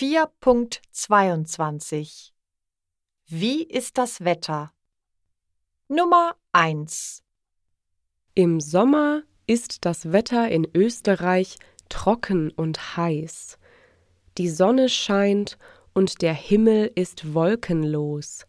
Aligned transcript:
4.22 0.00 2.30
Wie 3.26 3.64
ist 3.64 3.98
das 3.98 4.24
Wetter? 4.24 4.72
Nummer 5.88 6.36
1 6.52 7.24
Im 8.34 8.60
Sommer 8.60 9.24
ist 9.48 9.84
das 9.84 10.12
Wetter 10.12 10.48
in 10.52 10.68
Österreich 10.72 11.56
trocken 11.88 12.52
und 12.52 12.96
heiß. 12.96 13.58
Die 14.36 14.48
Sonne 14.48 14.88
scheint 14.88 15.58
und 15.94 16.22
der 16.22 16.34
Himmel 16.34 16.92
ist 16.94 17.34
wolkenlos. 17.34 18.46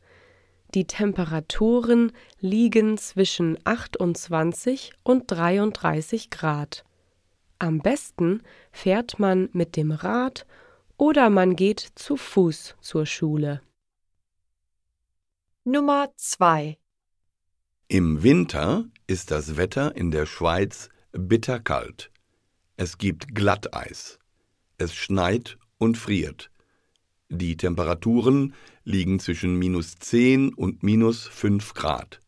Die 0.75 0.85
Temperaturen 0.85 2.11
liegen 2.39 2.99
zwischen 2.99 3.57
28 3.63 4.93
und 5.01 5.31
33 5.31 6.29
Grad. 6.29 6.85
Am 7.57 7.79
besten 7.79 8.43
fährt 8.71 9.17
man 9.17 9.49
mit 9.53 9.77
dem 9.77 9.89
Rad 9.89 10.45
oder 10.99 11.29
man 11.29 11.55
geht 11.55 11.79
zu 11.95 12.17
Fuß 12.17 12.75
zur 12.81 13.05
Schule. 13.05 13.61
Nummer 15.63 16.09
2 16.15 16.77
Im 17.87 18.21
Winter 18.21 18.85
ist 19.07 19.31
das 19.31 19.55
Wetter 19.55 19.95
in 19.95 20.11
der 20.11 20.25
Schweiz 20.25 20.89
bitterkalt. 21.13 22.11
Es 22.75 22.97
gibt 22.97 23.33
Glatteis. 23.33 24.19
Es 24.77 24.93
schneit 24.93 25.57
und 25.77 25.97
friert. 25.97 26.51
Die 27.29 27.55
Temperaturen 27.55 28.53
liegen 28.83 29.19
zwischen 29.19 29.55
minus 29.55 29.95
10 29.99 30.53
und 30.53 30.83
minus 30.83 31.27
5 31.27 31.73
Grad. 31.75 32.19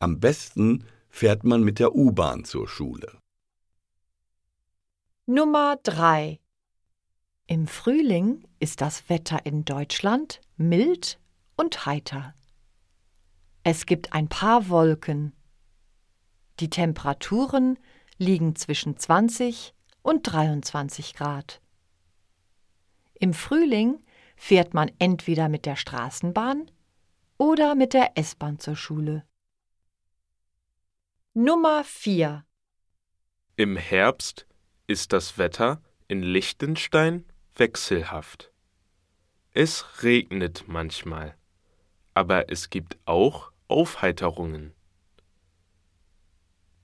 Am 0.00 0.18
besten 0.18 0.84
fährt 1.08 1.44
man 1.44 1.62
mit 1.62 1.78
der 1.78 1.94
U-Bahn 1.94 2.44
zur 2.44 2.66
Schule. 2.66 3.18
Nummer 5.26 5.76
3 5.84 6.39
Im 7.50 7.66
Frühling 7.66 8.46
ist 8.60 8.80
das 8.80 9.08
Wetter 9.08 9.44
in 9.44 9.64
Deutschland 9.64 10.40
mild 10.56 11.18
und 11.56 11.84
heiter. 11.84 12.32
Es 13.64 13.86
gibt 13.86 14.12
ein 14.12 14.28
paar 14.28 14.68
Wolken. 14.68 15.32
Die 16.60 16.70
Temperaturen 16.70 17.76
liegen 18.18 18.54
zwischen 18.54 18.96
20 18.96 19.74
und 20.02 20.22
23 20.22 21.14
Grad. 21.14 21.60
Im 23.14 23.34
Frühling 23.34 24.00
fährt 24.36 24.72
man 24.72 24.88
entweder 25.00 25.48
mit 25.48 25.66
der 25.66 25.74
Straßenbahn 25.74 26.70
oder 27.36 27.74
mit 27.74 27.94
der 27.94 28.16
S-Bahn 28.16 28.60
zur 28.60 28.76
Schule. 28.76 29.24
Nummer 31.34 31.82
4 31.82 32.44
Im 33.56 33.76
Herbst 33.76 34.46
ist 34.86 35.12
das 35.12 35.36
Wetter 35.36 35.82
in 36.06 36.22
Liechtenstein 36.22 37.24
wechselhaft. 37.60 38.50
Es 39.52 40.02
regnet 40.02 40.64
manchmal, 40.66 41.36
aber 42.14 42.50
es 42.50 42.70
gibt 42.70 42.98
auch 43.04 43.52
Aufheiterungen. 43.68 44.74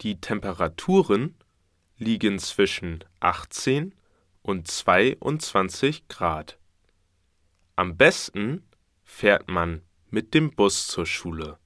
Die 0.03 0.21
Temperaturen 0.21 1.35
liegen 1.97 2.39
zwischen 2.39 3.03
18 3.21 3.95
und 4.43 4.69
22 4.69 6.07
Grad. 6.09 6.59
Am 7.75 7.97
besten 7.97 8.63
fährt 9.03 9.49
man 9.49 9.83
mit 10.11 10.35
dem 10.35 10.51
Bus 10.51 10.87
zur 10.87 11.07
Schule. 11.07 11.59